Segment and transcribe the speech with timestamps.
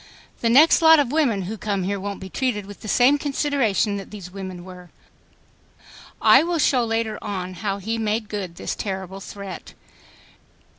[0.39, 3.97] The next lot of women who come here won't be treated with the same consideration
[3.97, 4.89] that these women were."
[6.19, 9.75] I will show later on how he made good this terrible threat.